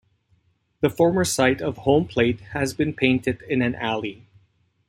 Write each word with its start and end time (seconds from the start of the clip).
The 0.79 0.89
former 0.89 1.23
site 1.23 1.61
of 1.61 1.77
home 1.77 2.07
plate 2.07 2.39
has 2.53 2.73
been 2.73 2.91
painted 2.91 3.43
in 3.43 3.61
an 3.61 3.75
alley. 3.75 4.25